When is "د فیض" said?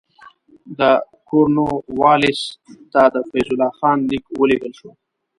3.13-3.47